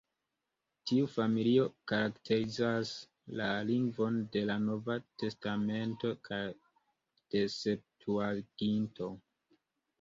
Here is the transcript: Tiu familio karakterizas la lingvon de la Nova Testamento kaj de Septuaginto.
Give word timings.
Tiu 0.91 1.09
familio 1.15 1.65
karakterizas 1.91 2.93
la 3.41 3.51
lingvon 3.71 4.17
de 4.37 4.43
la 4.53 4.57
Nova 4.65 4.97
Testamento 5.25 6.13
kaj 6.31 6.43
de 7.37 7.47
Septuaginto. 7.61 9.15